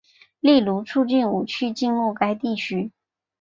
[0.39, 2.91] 例如促进武器进入该地区。